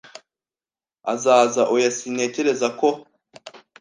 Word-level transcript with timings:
"Azaza?" 1.13 1.63
"Oya, 1.73 1.89
sintekereza 1.97 2.67
ko." 2.79 2.89